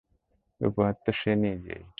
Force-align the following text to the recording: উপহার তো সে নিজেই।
উপহার 0.61 0.95
তো 1.05 1.11
সে 1.13 1.31
নিজেই। 1.37 1.81